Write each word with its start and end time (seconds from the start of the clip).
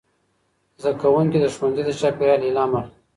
زدهکوونکي 0.81 1.37
د 1.41 1.45
ښوونځي 1.55 1.83
د 1.85 1.89
چاپېرياله 1.99 2.45
الهام 2.49 2.71
اخلي. 2.79 2.95